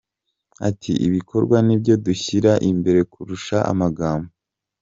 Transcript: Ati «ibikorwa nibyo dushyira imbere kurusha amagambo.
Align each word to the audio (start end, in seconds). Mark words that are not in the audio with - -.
Ati 0.69 0.91
«ibikorwa 1.07 1.57
nibyo 1.67 1.93
dushyira 2.05 2.51
imbere 2.71 2.99
kurusha 3.11 3.57
amagambo. 3.71 4.29